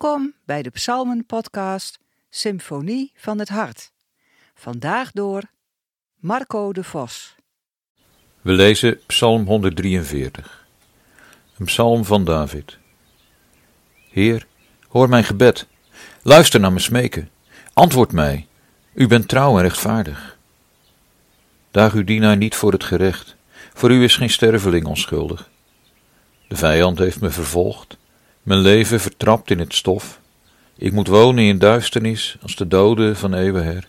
[0.00, 1.98] Welkom bij de Psalmen-podcast
[2.30, 3.92] Symfonie van het Hart.
[4.54, 5.42] Vandaag door
[6.16, 7.34] Marco de Vos.
[8.40, 10.66] We lezen Psalm 143,
[11.58, 12.78] een psalm van David.
[14.10, 14.46] Heer,
[14.88, 15.66] hoor mijn gebed,
[16.22, 17.30] luister naar mijn smeken,
[17.72, 18.46] antwoord mij,
[18.94, 20.38] u bent trouw en rechtvaardig.
[21.70, 23.36] Daag uw dienaar niet voor het gerecht,
[23.74, 25.50] voor u is geen sterveling onschuldig.
[26.48, 27.96] De vijand heeft me vervolgd,
[28.42, 30.20] mijn leven vertrapt in het stof.
[30.76, 33.88] Ik moet wonen in duisternis als de doden van eeuwenher.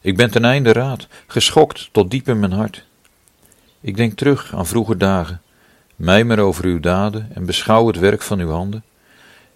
[0.00, 2.84] Ik ben ten einde raad, geschokt tot diep in mijn hart.
[3.80, 5.42] Ik denk terug aan vroege dagen,
[5.96, 8.84] mijmer over uw daden en beschouw het werk van uw handen.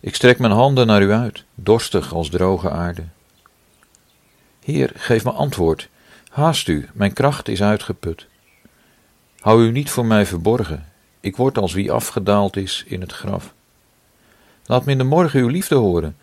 [0.00, 3.04] Ik strek mijn handen naar u uit, dorstig als droge aarde.
[4.64, 5.88] Heer, geef me antwoord.
[6.30, 8.26] Haast u, mijn kracht is uitgeput.
[9.40, 10.86] Hou u niet voor mij verborgen.
[11.20, 13.54] Ik word als wie afgedaald is in het graf.
[14.70, 16.16] Laat me in de morgen uw liefde horen.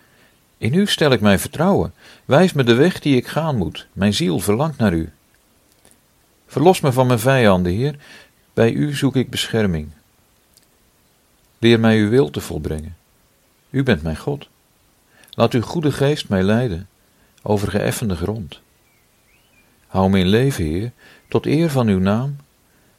[0.58, 1.94] In u stel ik mijn vertrouwen.
[2.26, 3.88] Wijs me de weg die ik gaan moet.
[3.94, 5.10] Mijn ziel verlangt naar u.
[6.46, 7.96] Verlos me van mijn vijanden, Heer.
[8.54, 9.90] Bij u zoek ik bescherming.
[11.60, 12.98] Leer mij uw wil te volbrengen.
[13.70, 14.50] U bent mijn God.
[15.30, 16.88] Laat uw goede geest mij leiden
[17.42, 18.60] over geëffende grond.
[19.88, 20.92] Hou me in leven, Heer,
[21.28, 22.36] tot eer van uw naam.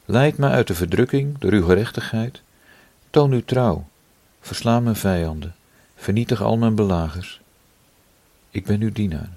[0.05, 2.43] Leid mij uit de verdrukking door uw gerechtigheid.
[3.11, 3.87] Toon uw trouw
[4.41, 5.55] Versla mijn vijanden,
[5.97, 7.41] vernietig al mijn belagers.
[8.51, 9.37] Ik ben uw dienaar.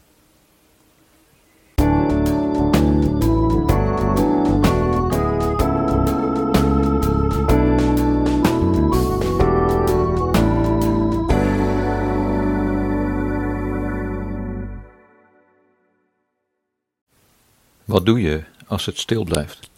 [17.85, 19.69] Wat doe je als het stil blijft?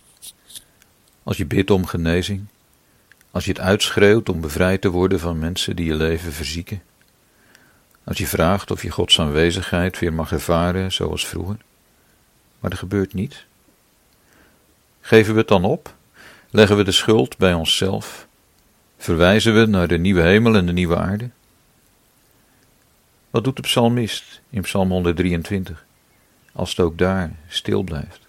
[1.23, 2.45] Als je bidt om genezing,
[3.33, 6.81] als je het uitschreeuwt om bevrijd te worden van mensen die je leven verzieken.
[8.03, 11.57] Als je vraagt of je Gods aanwezigheid weer mag ervaren zoals vroeger.
[12.59, 13.45] Maar er gebeurt niet.
[15.01, 15.95] Geven we het dan op?
[16.49, 18.27] Leggen we de schuld bij onszelf?
[18.97, 21.29] Verwijzen we naar de nieuwe hemel en de nieuwe aarde?
[23.29, 25.85] Wat doet de psalmist in Psalm 123
[26.51, 28.22] als het ook daar stil blijft?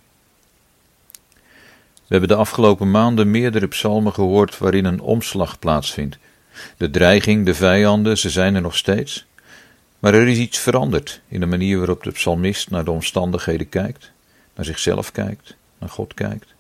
[2.14, 6.18] We hebben de afgelopen maanden meerdere psalmen gehoord waarin een omslag plaatsvindt.
[6.76, 9.26] De dreiging, de vijanden, ze zijn er nog steeds.
[9.98, 14.12] Maar er is iets veranderd in de manier waarop de psalmist naar de omstandigheden kijkt,
[14.54, 16.54] naar zichzelf kijkt, naar God kijkt.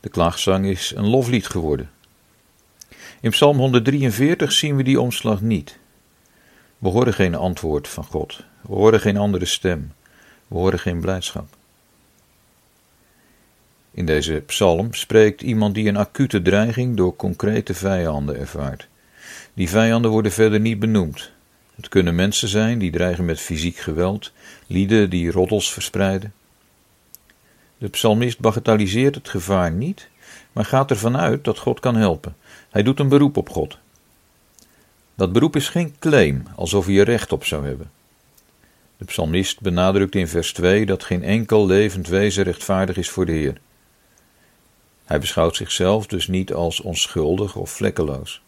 [0.00, 1.90] De klaagzang is een loflied geworden.
[3.20, 5.78] In Psalm 143 zien we die omslag niet.
[6.78, 9.92] We horen geen antwoord van God, we horen geen andere stem,
[10.48, 11.55] we horen geen blijdschap.
[13.96, 18.88] In deze psalm spreekt iemand die een acute dreiging door concrete vijanden ervaart.
[19.54, 21.30] Die vijanden worden verder niet benoemd.
[21.76, 24.32] Het kunnen mensen zijn die dreigen met fysiek geweld,
[24.66, 26.32] lieden die roddels verspreiden.
[27.78, 30.08] De psalmist bagatelliseert het gevaar niet,
[30.52, 32.36] maar gaat ervan uit dat God kan helpen.
[32.70, 33.78] Hij doet een beroep op God.
[35.14, 37.90] Dat beroep is geen claim, alsof hij er recht op zou hebben.
[38.96, 43.32] De psalmist benadrukt in vers 2 dat geen enkel levend wezen rechtvaardig is voor de
[43.32, 43.60] Heer.
[45.06, 48.42] Hij beschouwt zichzelf dus niet als onschuldig of vlekkeloos.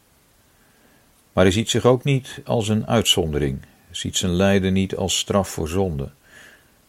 [1.33, 3.61] Maar hij ziet zich ook niet als een uitzondering,
[3.91, 6.11] ziet zijn lijden niet als straf voor zonde.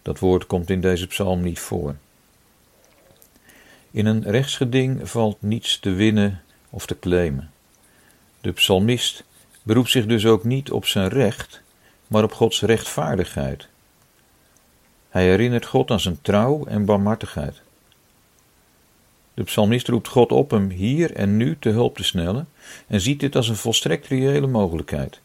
[0.02, 1.96] Dat woord komt in deze psalm niet voor.
[3.92, 7.52] In een rechtsgeding valt niets te winnen of te claimen.
[8.42, 9.24] De psalmist
[9.64, 11.62] beroept zich dus ook niet op zijn recht,
[12.08, 13.68] maar op Gods rechtvaardigheid.
[15.10, 17.62] Hij herinnert God aan zijn trouw en barmhartigheid.
[19.40, 22.48] De psalmist roept God op hem hier en nu te hulp te snellen
[22.88, 25.20] en ziet dit als een volstrekt reële mogelijkheid.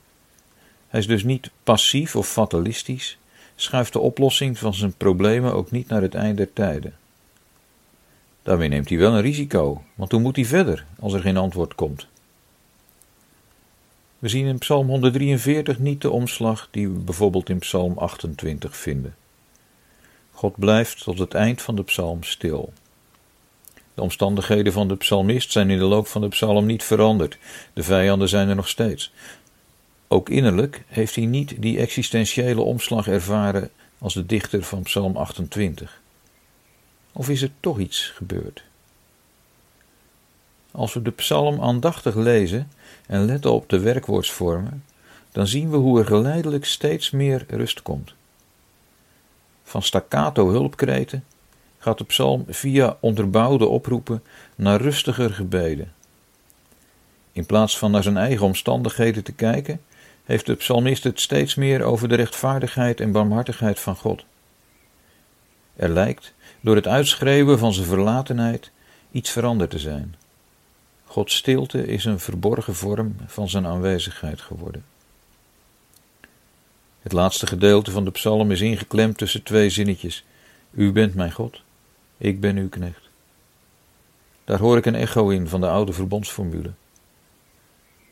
[0.89, 3.19] Hij is dus niet passief of fatalistisch,
[3.55, 6.95] schuift de oplossing van zijn problemen ook niet naar het eind der tijden.
[8.43, 11.75] Daarmee neemt hij wel een risico, want hoe moet hij verder als er geen antwoord
[11.75, 12.07] komt?
[14.19, 19.15] We zien in Psalm 143 niet de omslag die we bijvoorbeeld in Psalm 28 vinden.
[20.33, 22.72] God blijft tot het eind van de psalm stil.
[23.95, 27.39] De omstandigheden van de psalmist zijn in de loop van de psalm niet veranderd.
[27.73, 29.13] De vijanden zijn er nog steeds.
[30.09, 36.01] Ook innerlijk heeft hij niet die existentiële omslag ervaren als de dichter van Psalm 28.
[37.13, 38.65] Of is er toch iets gebeurd?
[40.71, 42.71] Als we de psalm aandachtig lezen
[43.07, 44.85] en letten op de werkwoordsvormen,
[45.33, 48.15] dan zien we hoe er geleidelijk steeds meer rust komt.
[49.63, 51.25] Van staccato hulpkreten
[51.84, 54.22] gaat de psalm via onderbouwde oproepen
[54.54, 55.92] naar rustiger gebeden.
[57.33, 59.81] In plaats van naar zijn eigen omstandigheden te kijken,
[60.25, 64.25] heeft de psalmist het steeds meer over de rechtvaardigheid en barmhartigheid van God.
[65.77, 68.71] Er lijkt, door het uitschreeuwen van zijn verlatenheid,
[69.10, 70.15] iets veranderd te zijn.
[71.04, 74.84] Gods stilte is een verborgen vorm van zijn aanwezigheid geworden.
[77.03, 80.25] Het laatste gedeelte van de psalm is ingeklemd tussen twee zinnetjes.
[80.71, 81.63] U bent mijn God,
[82.24, 83.09] ik ben uw knecht.
[84.44, 86.71] Daar hoor ik een echo in van de oude verbondsformule.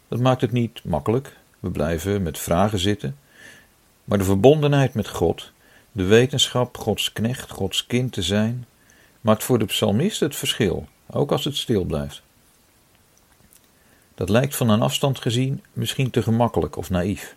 [0.09, 3.19] Dat maakt het niet makkelijk, we blijven met vragen zitten,
[4.05, 5.53] maar de verbondenheid met God,
[5.93, 8.67] de wetenschap Gods knecht, Gods kind te zijn,
[9.21, 12.23] maakt voor de psalmist het verschil, ook als het stil blijft.
[14.15, 17.35] Dat lijkt van een afstand gezien misschien te gemakkelijk of naïef.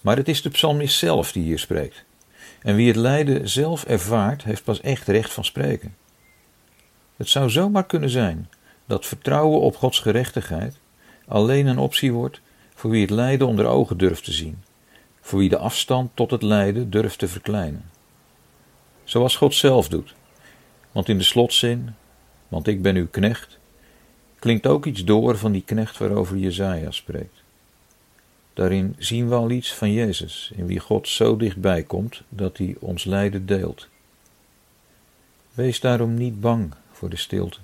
[0.00, 2.05] Maar het is de psalmist zelf die hier spreekt.
[2.66, 5.96] En wie het lijden zelf ervaart, heeft pas echt recht van spreken.
[7.16, 8.50] Het zou zomaar kunnen zijn
[8.86, 10.78] dat vertrouwen op Gods gerechtigheid
[11.26, 12.40] alleen een optie wordt
[12.74, 14.62] voor wie het lijden onder ogen durft te zien,
[15.20, 17.84] voor wie de afstand tot het lijden durft te verkleinen.
[19.04, 20.14] Zoals God zelf doet.
[20.92, 21.94] Want in de slotzin,
[22.48, 23.58] want ik ben uw knecht,
[24.38, 27.42] klinkt ook iets door van die knecht waarover Jezaja spreekt.
[28.56, 32.76] Daarin zien we al iets van Jezus, in wie God zo dichtbij komt dat hij
[32.80, 33.88] ons lijden deelt.
[35.54, 37.58] Wees daarom niet bang voor de stilte.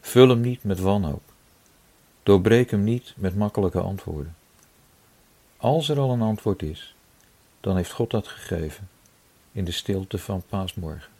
[0.00, 1.22] Vul hem niet met wanhoop.
[2.22, 4.36] Doorbreek hem niet met makkelijke antwoorden.
[5.56, 6.94] Als er al een antwoord is,
[7.60, 8.88] dan heeft God dat gegeven
[9.52, 11.11] in de stilte van paasmorgen.